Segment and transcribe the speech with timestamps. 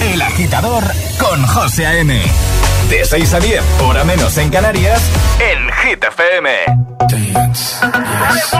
[0.00, 0.84] El agitador
[1.18, 2.20] con José A.M.
[2.88, 5.00] De 6 a 10, hora menos en Canarias,
[5.40, 6.50] En Hit FM.
[7.08, 8.52] Dance, yes,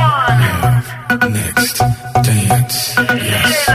[1.30, 1.78] next,
[2.22, 3.70] dance, yes.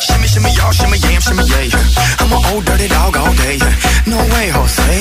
[0.00, 1.78] Shimmy, shimmy, y'all, shimmy, yam, shimmy, yeah.
[2.20, 3.58] I'm an old dirty dog all day.
[4.06, 4.98] No way, Jose.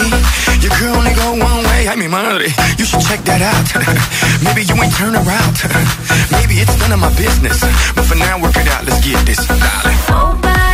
[0.61, 1.88] Your girl only go one way.
[1.88, 2.47] I mean, madre,
[2.77, 3.67] you should check that out.
[4.44, 5.55] Maybe you ain't turn around.
[6.31, 7.61] Maybe it's none of my business.
[7.95, 8.85] But for now, work it out.
[8.85, 10.66] Let's get this, darling.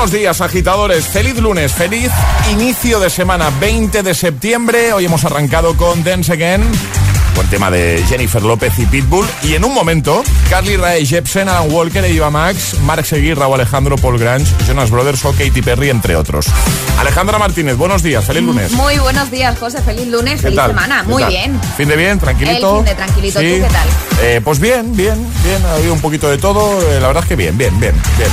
[0.00, 1.06] Buenos días, agitadores.
[1.08, 2.10] Feliz lunes, feliz
[2.50, 4.94] inicio de semana 20 de septiembre.
[4.94, 6.62] Hoy hemos arrancado con Dance Again,
[7.36, 9.26] con tema de Jennifer López y Pitbull.
[9.42, 13.96] Y en un momento, Carly Rae Jepsen, Alan Walker, Eva Max, Mark Seguir, Raúl Alejandro,
[13.98, 16.46] Paul Grange, Jonas Brothers o Katy Perry, entre otros.
[16.98, 18.72] Alejandra Martínez, buenos días, feliz lunes.
[18.72, 19.82] Muy buenos días, José.
[19.82, 20.70] Feliz lunes, ¿Qué feliz tal?
[20.70, 21.02] semana.
[21.02, 21.30] ¿Qué Muy tal?
[21.30, 21.60] bien.
[21.76, 22.70] Fin de bien, tranquilito.
[22.70, 23.38] El fin de tranquilito.
[23.38, 23.88] ¿Tú qué tal?
[24.22, 25.62] Eh, pues bien, bien, bien.
[25.66, 26.80] Ha habido un poquito de todo.
[26.90, 28.30] eh, la verdad es que bien, bien, bien, bien.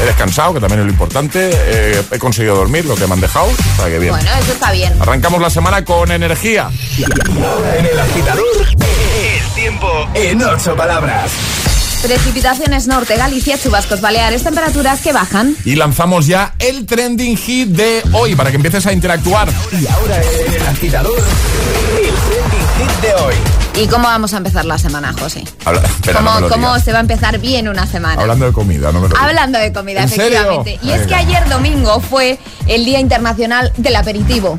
[0.00, 1.50] He descansado, que también es lo importante.
[1.52, 3.48] Eh, he conseguido dormir, lo que me han dejado.
[3.50, 4.12] Está que bien.
[4.12, 4.94] Bueno, eso está bien.
[5.00, 6.70] Arrancamos la semana con energía.
[6.98, 11.30] En el agitador, el tiempo en ocho palabras.
[12.02, 15.54] Precipitaciones norte, Galicia, chubascos, Baleares, temperaturas que bajan.
[15.66, 19.50] Y lanzamos ya el trending hit de hoy para que empieces a interactuar.
[19.70, 22.69] Y ahora en el agitador, el trending
[23.02, 23.34] de hoy.
[23.76, 25.44] ¿Y cómo vamos a empezar la semana, José?
[25.64, 28.20] Habla, espera, ¿Cómo, se va a empezar bien una semana?
[28.20, 29.08] Hablando de comida, no me.
[29.18, 30.78] Hablando de comida, efectivamente.
[30.82, 34.58] Y es que ayer domingo fue el Día Internacional del Aperitivo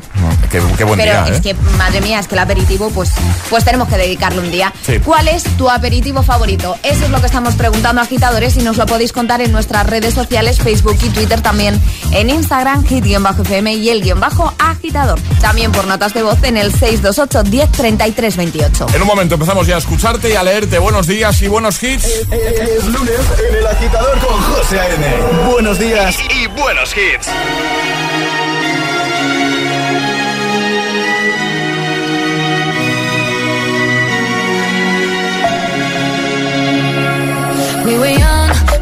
[0.52, 1.40] qué, buen Pero día, es ¿eh?
[1.42, 3.10] que, madre mía, es que el aperitivo, pues,
[3.48, 4.72] pues tenemos que dedicarle un día.
[5.04, 6.76] ¿Cuál es tu aperitivo favorito?
[6.82, 9.86] Eso es lo que estamos preguntando a agitadores y nos lo podéis contar en nuestras
[9.86, 11.80] redes sociales, Facebook y Twitter también,
[12.12, 15.18] en Instagram, hit-fm y el guion bajo agitador.
[15.40, 18.86] También por notas de voz en el 628 10 33 28.
[18.94, 22.04] En un momento empezamos ya a escucharte y a leerte buenos días y buenos hits.
[22.04, 25.06] Eh, eh, es, lunes en el agitador con José A.N.
[25.50, 27.28] Buenos días y buenos hits.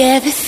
[0.00, 0.39] together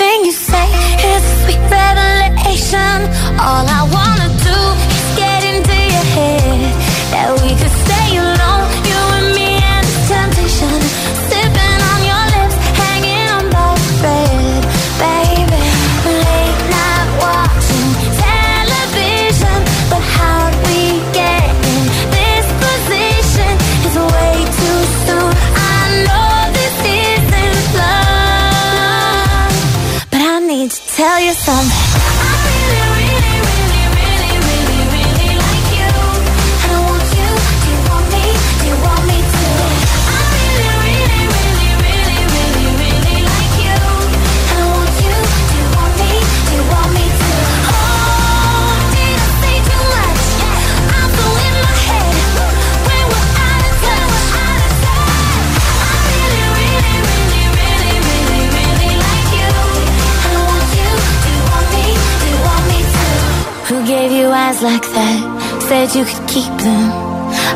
[65.94, 66.88] You could keep them.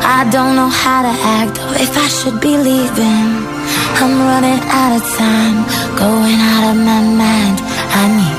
[0.05, 3.27] I don't know how to act or if I should be leaving.
[3.99, 5.57] I'm running out of time,
[5.97, 7.57] going out of my mind.
[7.97, 8.36] I need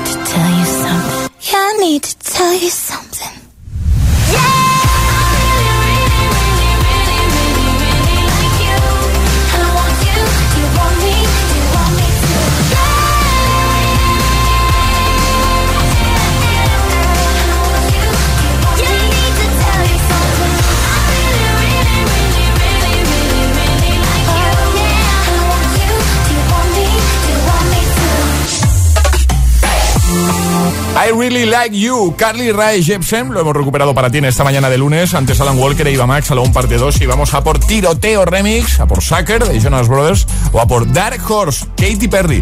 [31.19, 34.77] Really Like You, Carly Rae Jepsen, lo hemos recuperado para ti en esta mañana de
[34.77, 35.13] lunes.
[35.13, 38.79] Antes Alan Walker e Iba Max, un parte 2 y vamos a por Tiroteo Remix,
[38.79, 42.41] a por Sucker de Jonas Brothers o a por Dark Horse, Katy Perry.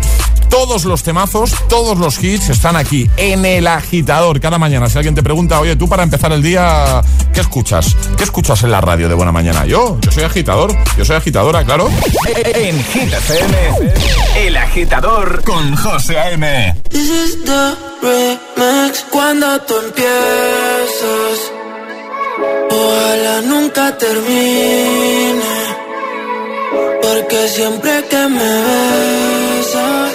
[0.49, 4.87] Todos los temazos, todos los hits están aquí en el agitador cada mañana.
[4.89, 7.01] Si alguien te pregunta, oye, tú para empezar el día,
[7.33, 7.95] ¿qué escuchas?
[8.15, 9.65] ¿Qué escuchas en la radio de buena mañana?
[9.65, 11.89] Yo, yo soy agitador, yo soy agitadora, claro.
[12.35, 13.57] En Hit FM,
[14.35, 16.75] El Agitador con José A.M.
[18.01, 21.37] Remix cuando tú empiezas.
[22.69, 25.57] Ojalá nunca termine.
[27.01, 30.13] Porque siempre que me besas,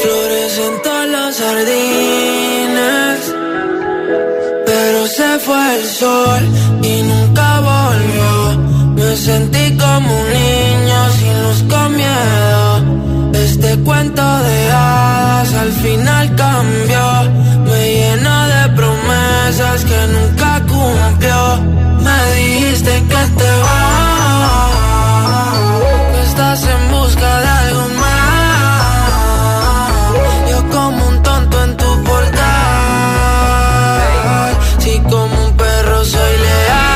[0.00, 3.20] florecen todas las jardines.
[4.66, 6.42] Pero se fue el sol
[6.82, 8.34] y nunca volvió.
[8.94, 12.73] Me sentí como un niño sin luz con miedo.
[13.54, 17.06] Este cuento de hadas al final cambió.
[17.70, 21.40] Me llena de promesas que nunca cumplió.
[22.02, 24.72] Me dijiste que te vas.
[26.12, 29.12] que estás en busca de algo más.
[30.50, 32.42] Yo como un tonto en tu portal.
[34.80, 36.86] Si como un perro soy leal.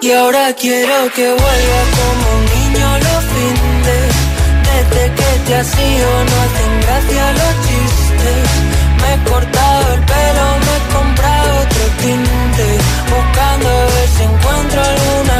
[0.00, 2.59] Y ahora quiero que vuelva como un.
[5.50, 8.48] Desde que te has ido no hacen gracia los chistes.
[9.02, 12.78] Me he cortado el pelo, me he comprado otro tinte.
[13.10, 15.39] Buscando a ver si encuentro alguna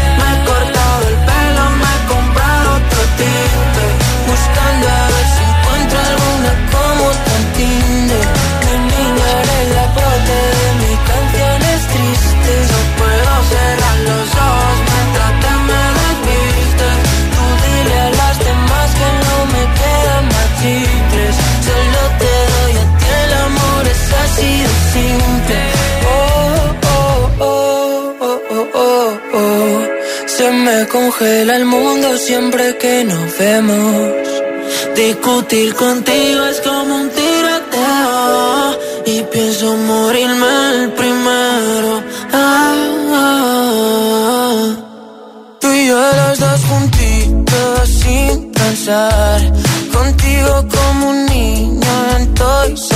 [31.11, 34.11] Congela el mundo siempre que nos vemos.
[34.95, 42.03] Discutir contigo es como un tiroteo Y pienso morirme el primero
[42.33, 42.75] Ah,
[43.13, 44.75] ah.
[45.59, 49.41] Tú y yo los dos juntitos sin pensar
[49.93, 52.89] Contigo como un niño en Toys.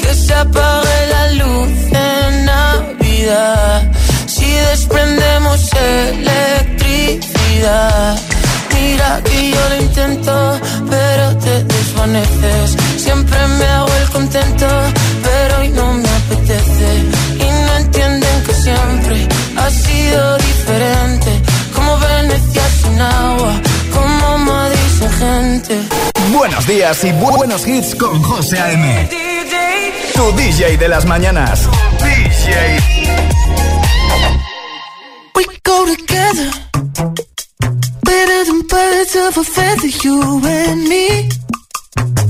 [0.00, 3.92] Que se apague la luz en Navidad
[4.70, 5.60] desprendemos
[6.96, 8.16] electricidad
[8.74, 10.60] Mira que yo lo intento,
[10.90, 12.76] pero te desvaneces.
[12.98, 14.66] Siempre me hago el contento,
[15.24, 17.02] pero hoy no me apetece.
[17.34, 21.30] Y no entienden que siempre ha sido diferente.
[21.74, 23.52] Como Venecia sin agua,
[23.92, 25.80] como Madrid sin gente.
[26.32, 29.08] Buenos días y bu- buenos hits con José A.M.
[30.14, 31.66] Tu DJ de las mañanas.
[35.36, 36.50] We go together,
[38.08, 41.28] Better than birds of a feather, you and me.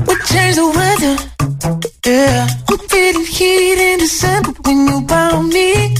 [0.06, 1.16] We change the weather.
[2.04, 5.94] Yeah, I'm feeling heat in December when you found me.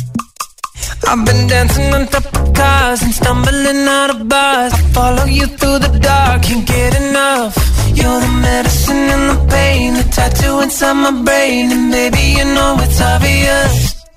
[1.06, 4.72] I've been dancing on top of cars and stumbling out of bars.
[4.72, 7.54] I follow you through the dark, can't get enough.
[7.94, 12.76] You're the medicine and the pain, the tattoo inside my brain, and maybe you know
[12.80, 13.95] it's obvious.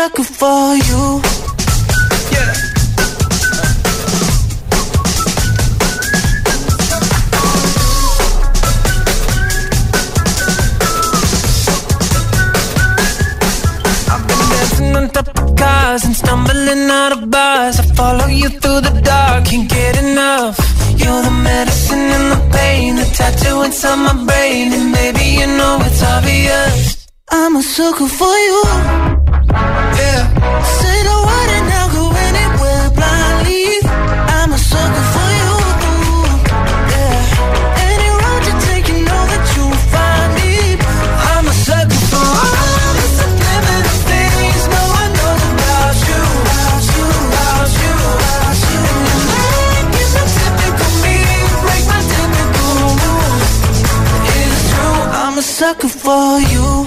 [0.00, 1.20] Sucker for you.
[2.34, 2.54] Yeah.
[14.12, 17.80] I've been dancing on top of cars and stumbling out of bars.
[17.80, 20.69] I follow you through the dark, can't get enough.
[21.02, 25.78] You're the medicine and the pain, the tattoo inside my brain, and maybe you know
[25.86, 27.06] it's obvious.
[27.30, 28.62] I'm a sucker for you.
[30.00, 30.79] Yeah.
[56.02, 56.86] For you.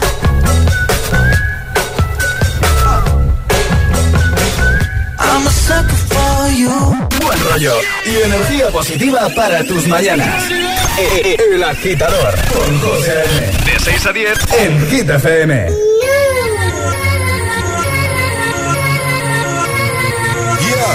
[5.20, 6.70] I'm a sucker for you.
[7.22, 7.74] Buen rollo
[8.06, 10.44] y energía positiva para tus mañanas.
[11.00, 13.52] E- El agitador con José A.M.
[13.66, 14.40] De 6 a 10.
[14.60, 15.54] en Hit FM.
[20.60, 20.94] Yeah,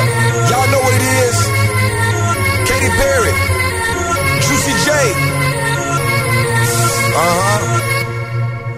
[0.49, 1.37] y'all know what it is.
[2.69, 3.33] Katy Perry,
[4.47, 4.89] Juicy J.
[7.11, 7.58] Uh huh.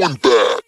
[0.00, 0.59] going back.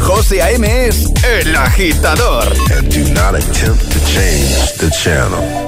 [0.00, 0.64] José A.M.
[0.86, 2.44] es el agitador.
[2.76, 5.67] And do not attempt to change the channel.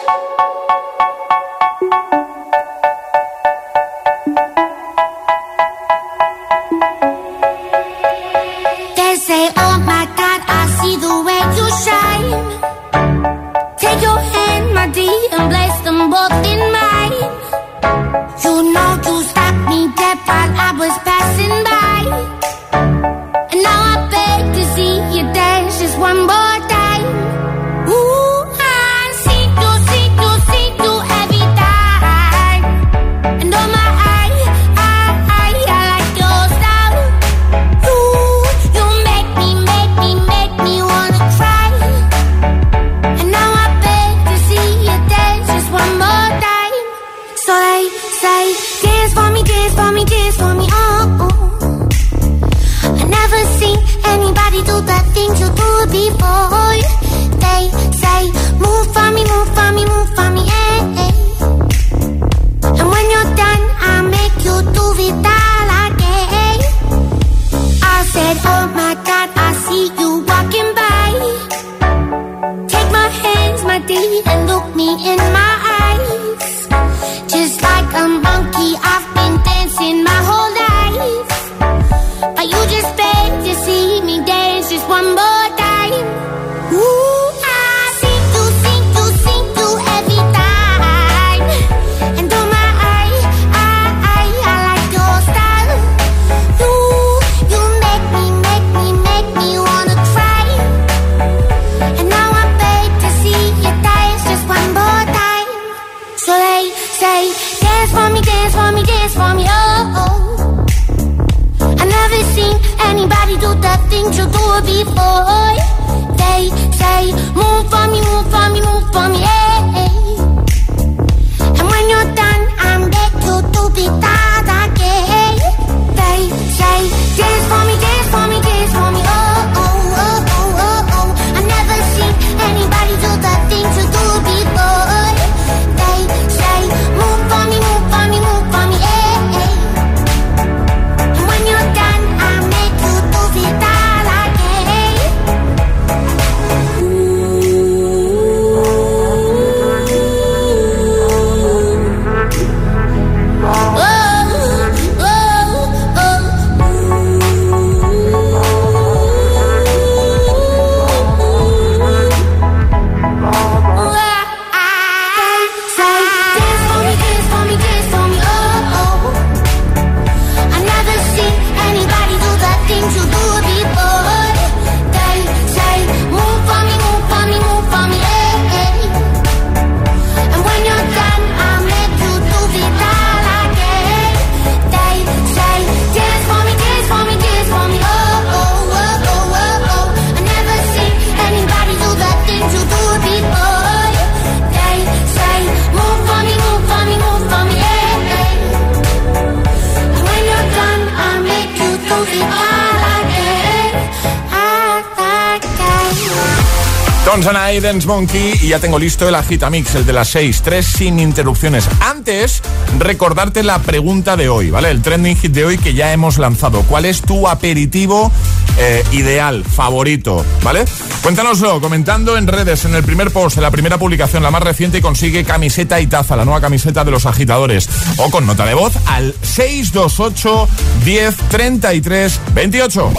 [207.31, 210.99] Sonsana Dance Monkey y ya tengo listo el Agitamix, el de las 6, 3 sin
[210.99, 211.65] interrupciones.
[211.79, 212.41] Antes,
[212.77, 214.69] recordarte la pregunta de hoy, ¿vale?
[214.69, 216.63] El trending hit de hoy que ya hemos lanzado.
[216.63, 218.11] ¿Cuál es tu aperitivo
[218.57, 220.65] eh, ideal, favorito, ¿vale?
[221.03, 224.79] Cuéntanoslo comentando en redes, en el primer post, en la primera publicación, la más reciente,
[224.79, 227.69] y consigue camiseta y taza, la nueva camiseta de los agitadores.
[227.95, 230.49] O con nota de voz al 628
[230.83, 232.93] 10 33 28.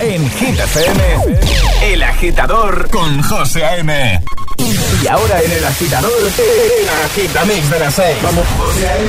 [0.00, 1.02] En Hit FM,
[1.82, 4.20] El Agitador con José A.M.
[5.02, 8.16] Y ahora en El Agitador, El Agitamix de las 6.
[8.22, 9.08] Vamos, José A.M.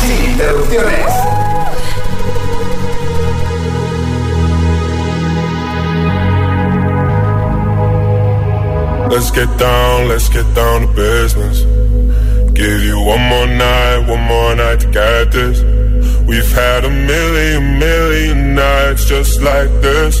[0.00, 1.06] sin interrupciones.
[9.10, 11.62] Let's get down, let's get down to business.
[12.54, 15.62] Give you one more night, one more night to get this.
[16.26, 20.20] We've had a million, million nights just like this.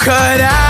[0.00, 0.69] Cut out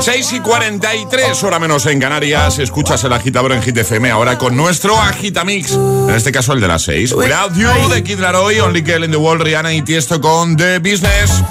[0.00, 2.58] 6 y 43, hora menos en Canarias.
[2.58, 5.72] Escuchas el agitador en Hit FM ahora con nuestro Agitamix.
[5.72, 7.12] En este caso el de las 6.
[7.12, 10.78] Without You de Kid Laroi, Only Girl in the World, Rihanna y Tiesto con The
[10.78, 11.42] Business.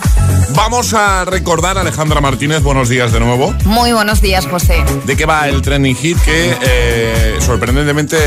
[0.56, 2.64] Vamos a recordar a Alejandra Martínez.
[2.64, 3.54] Buenos días de nuevo.
[3.66, 4.84] Muy buenos días, José.
[5.06, 8.18] ¿De qué va el trending hit que eh, sorprendentemente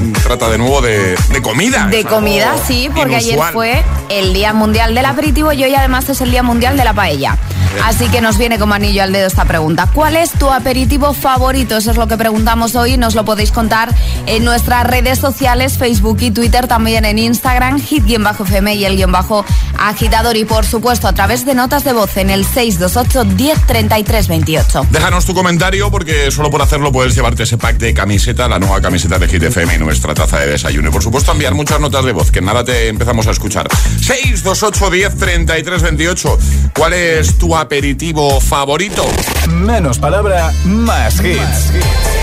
[0.00, 1.86] mm, trata de nuevo de, de comida?
[1.86, 6.20] De comida, sí, porque ayer fue el Día Mundial del Aperitivo y hoy además es
[6.20, 7.38] el Día Mundial de la Paella.
[7.84, 9.88] Así que nos viene como anillo al dedo esta pregunta.
[9.92, 11.76] ¿Cuál es tu aperitivo favorito?
[11.76, 12.96] Eso es lo que preguntamos hoy.
[12.96, 13.94] Nos lo podéis contar
[14.26, 19.44] en nuestras redes sociales, Facebook y Twitter, también en Instagram, hit-fm y el guion bajo
[19.78, 20.36] agitador.
[20.36, 24.86] Y por supuesto, a través de notas de voz en el 628 1033 28.
[24.90, 28.80] Déjanos tu comentario porque solo por hacerlo puedes llevarte ese pack de camiseta, la nueva
[28.80, 30.88] camiseta de Hit FM y nuestra taza de desayuno.
[30.88, 33.68] Y por supuesto enviar muchas notas de voz, que nada te empezamos a escuchar.
[34.00, 36.38] 628 10 33 28.
[36.74, 39.04] ¿Cuál es tu aperitivo favorito?
[39.48, 41.72] Menos palabra, más hits.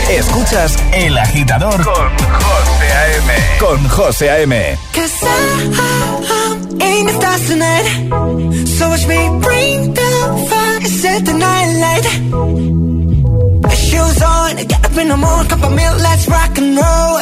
[0.10, 3.34] Escuchas El Agitador con José A.M.
[3.60, 4.78] Con José A.M.
[8.66, 12.06] So watch me bring the fire, set the night light.
[13.76, 17.20] Shoes on, get up in the morning, cup of milk, let's rock and roll.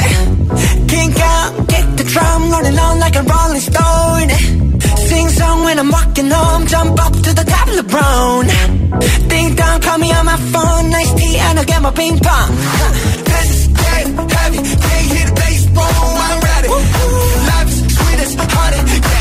[0.88, 4.71] Kink out, kick the drum, rolling on like a rolling stone.
[5.12, 8.48] Sing song when I'm walking home, jump up to the top of the brown.
[9.28, 12.50] Ding dong, call me on my phone, nice tea, and I'll get my ping pong.
[13.28, 16.70] This is dead heavy, can't hear the bass boom, I'm ready.
[17.52, 19.21] Life is sweet as honey, yeah,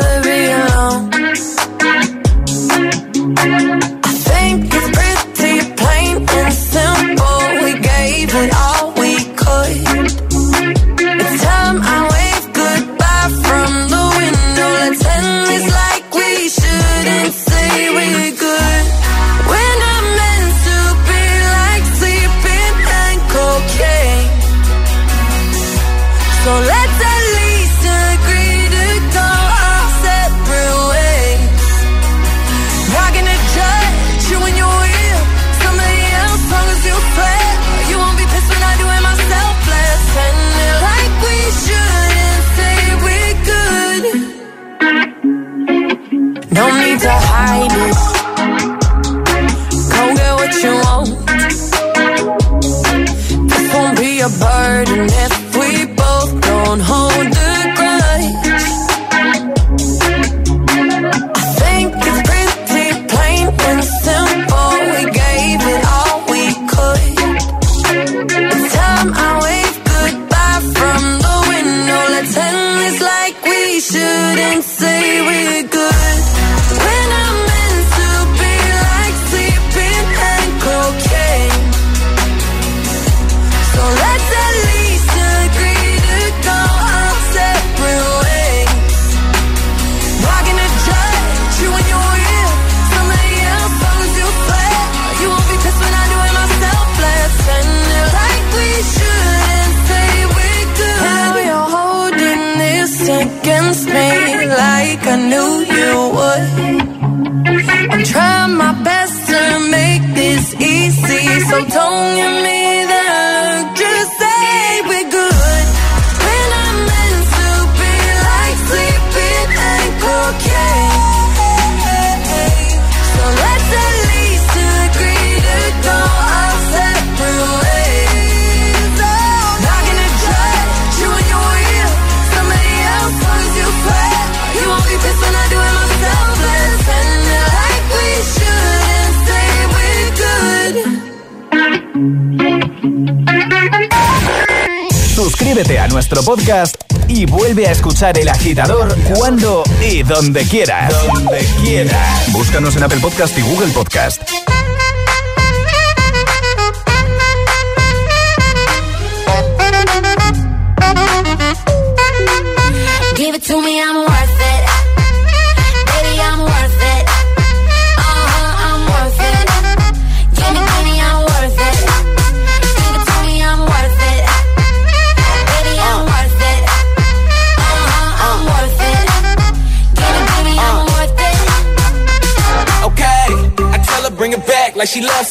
[146.35, 150.93] podcast y vuelve a escuchar El Agitador cuando y donde quieras.
[151.07, 152.31] Donde quieras.
[152.31, 154.21] Búscanos en Apple Podcast y Google Podcast.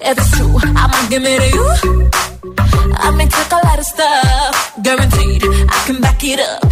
[0.00, 2.10] if it's true, I'ma give it to you.
[2.98, 6.64] I may take a lot of stuff, guaranteed I can back it up.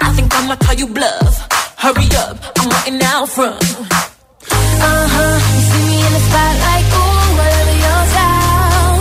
[0.00, 1.34] I think I'ma call you bluff.
[1.78, 3.60] Hurry up, I'm waiting out front.
[3.60, 5.36] Uh huh.
[5.54, 8.98] You see me in the spotlight, ooh, whatever your style.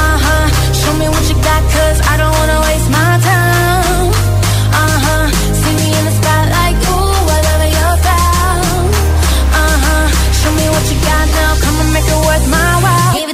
[0.00, 0.46] Uh huh.
[0.80, 2.85] Show me what you got, cause I don't wanna waste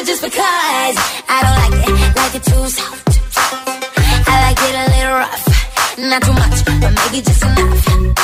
[0.00, 0.96] Harder just because
[1.28, 3.20] I don't like it, like it too soft.
[4.28, 5.44] I like it a little rough.
[5.98, 8.19] Not too much, but maybe just enough.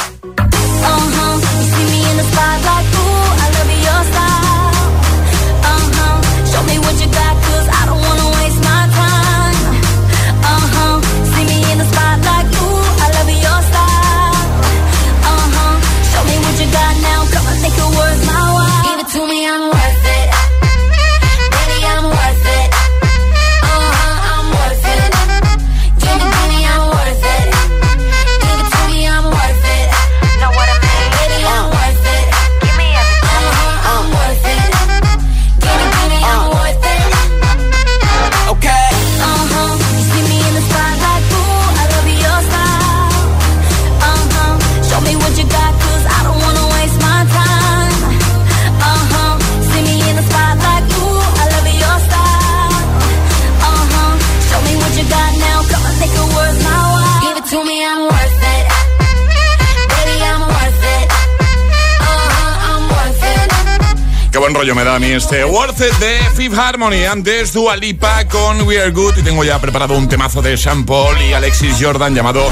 [64.57, 67.05] Rollo me da a mí este Worth It de Fifth Harmony.
[67.05, 69.19] Antes Dua Lipa con We Are Good.
[69.19, 72.43] Y tengo ya preparado un temazo de Sean Paul y Alexis Jordan llamado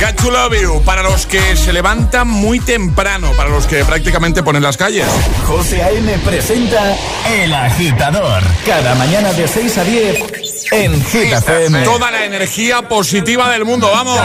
[0.00, 0.82] Got to Love You.
[0.84, 5.06] Para los que se levantan muy temprano, para los que prácticamente ponen las calles.
[5.46, 6.18] José A.M.
[6.18, 6.96] presenta
[7.30, 8.42] El Agitador.
[8.66, 11.82] Cada mañana de 6 a 10 en Hit FM.
[11.84, 13.90] Toda la energía positiva del mundo.
[13.90, 14.20] Vamos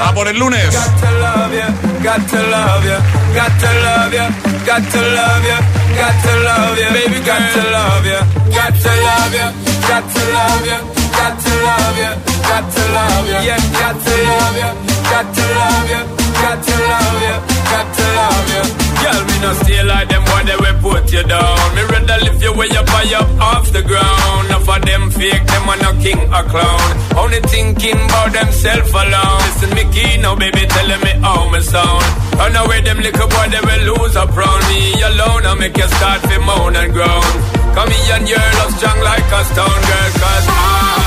[0.00, 0.66] a por el lunes.
[0.66, 1.68] Got to love ya,
[2.02, 2.98] got to love ya,
[3.34, 4.28] got to love ya,
[4.66, 8.20] got to love ya, got to love ya, baby, got to love ya,
[8.56, 9.46] got to love ya,
[9.88, 10.78] got to love ya,
[11.18, 12.10] got to love ya,
[12.48, 14.70] got to love ya, yeah, got to love ya,
[15.10, 16.00] got to love ya,
[16.42, 17.34] got to love ya,
[17.72, 18.62] got to love ya.
[19.02, 21.53] Girl, me no stay like them boy they will put you down.
[25.24, 26.88] Fake, them are no king or clown.
[27.16, 29.40] Only thinking about themself alone.
[29.46, 32.04] Listen, me key now, baby, telling me how me sound.
[32.38, 35.42] Run away, them little boy, they will lose up round me alone.
[35.50, 37.32] I make you start to moan and groan.
[37.76, 41.03] Come here and your love strong like a stone girl, cause I.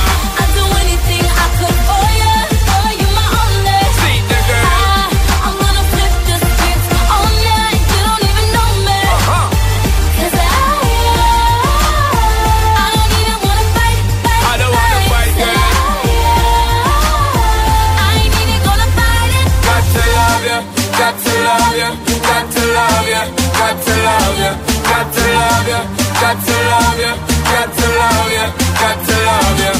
[26.27, 27.13] got to love ya,
[27.55, 28.45] got to love ya,
[28.83, 29.71] got to love ya.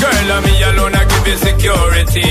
[0.00, 2.30] Girl, I'm me alone, I give you security.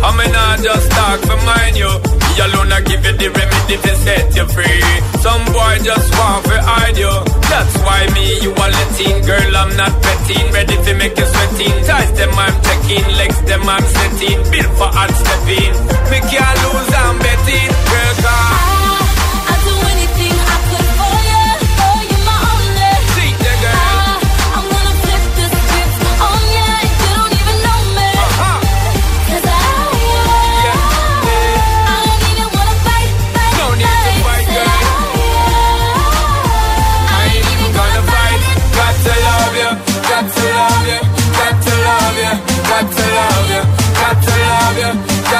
[0.00, 1.92] I'm not just talk for mine, you.
[2.00, 4.80] Me alone, I give you the remedy to set you free.
[5.20, 7.12] Some boy just want to hide you.
[7.52, 9.20] That's why me, you are letting.
[9.28, 10.46] Girl, I'm not petting.
[10.56, 11.76] Ready to make you sweating.
[11.84, 13.04] Ties them, I'm checking.
[13.20, 14.38] Legs them, I'm setting.
[14.48, 15.72] Built for hard stepping.
[16.08, 17.68] Me can't lose, I'm betting.
[17.68, 18.59] Girl, come.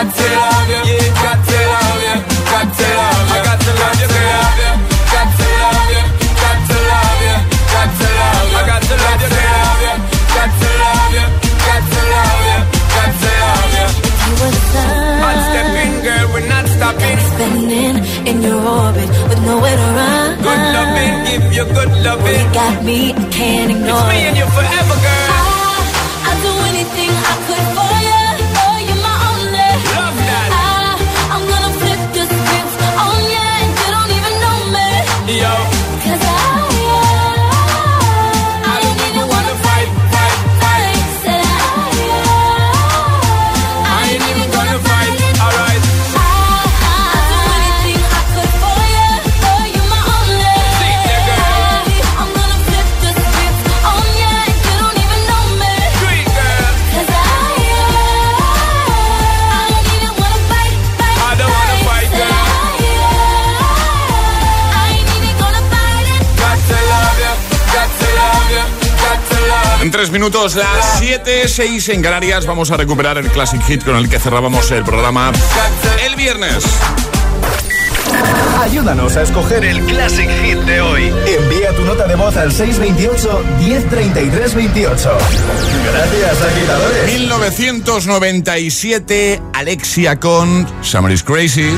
[0.01, 2.17] Got to love you, got to love you,
[2.49, 4.09] got to love you, I got to love you.
[5.11, 6.03] Got to love you,
[6.41, 7.37] got to love you,
[7.69, 9.93] got to love you, I got to love you.
[10.31, 11.27] Got to love you,
[11.69, 12.59] got to love you,
[12.97, 13.87] got to love you.
[14.25, 15.11] You were the sun.
[15.51, 17.19] Stepping, girl, we're not stopping.
[17.31, 17.97] Spinning
[18.27, 20.29] in your orbit with nowhere to run.
[20.41, 22.41] Good loving, give you good loving.
[22.41, 23.13] You got me,
[70.21, 72.45] minutos, las 7, 6 en Canarias.
[72.45, 75.33] Vamos a recuperar el Classic Hit con el que cerrábamos el programa
[76.05, 76.63] el viernes.
[78.61, 81.11] Ayúdanos a escoger el Classic Hit de hoy.
[81.27, 85.11] Envía tu nota de voz al 628-103328.
[85.91, 87.19] Gracias, agitadores.
[87.19, 91.75] 1997, Alexia con Summer is Crazy.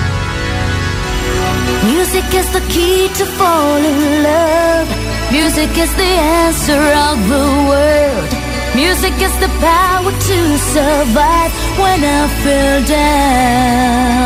[1.84, 5.01] Music is the key to fall in love.
[5.32, 6.12] Music is the
[6.44, 8.30] answer of the world.
[8.76, 14.22] Music is the power to survive when I feel down.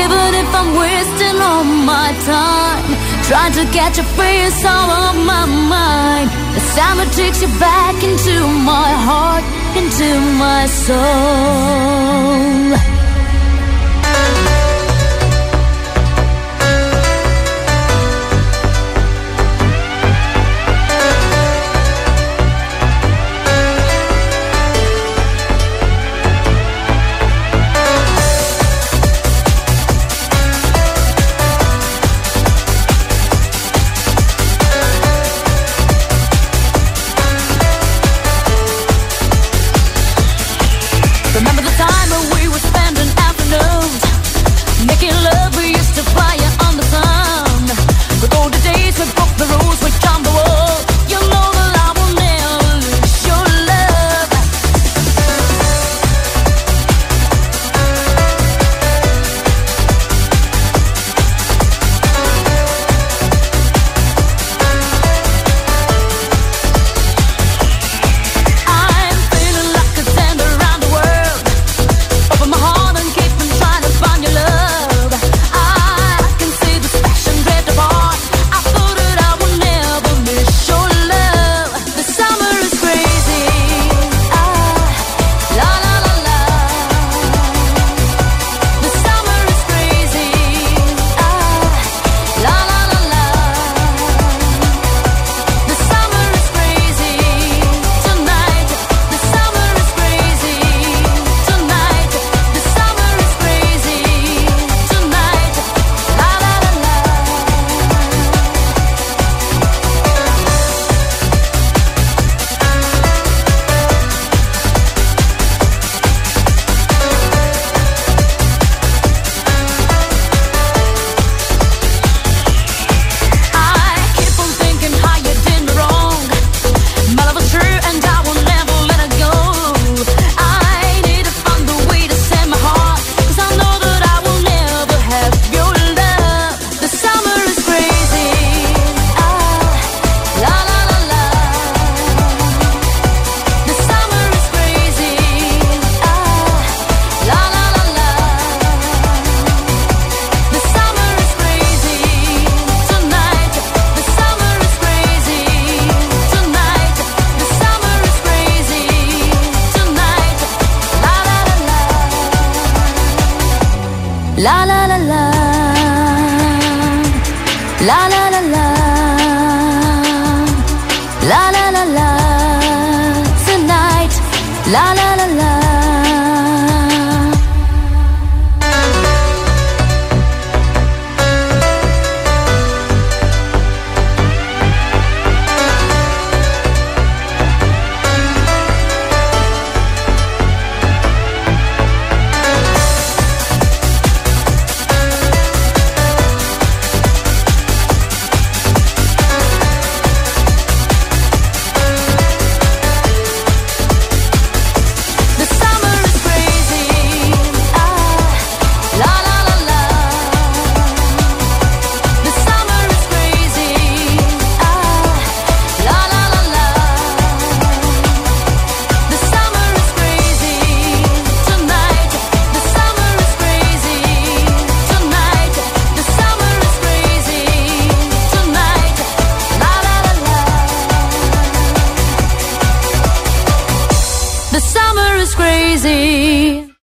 [0.00, 2.96] Even if I'm wasting all my time,
[3.28, 6.30] trying to catch a face all of my mind.
[6.56, 9.44] The summer takes you back into my heart,
[9.76, 10.08] into
[10.40, 12.10] my soul.